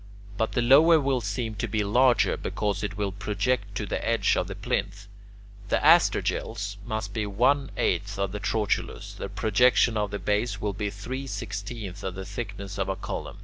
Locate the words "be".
1.67-1.83, 7.13-7.27, 10.73-10.89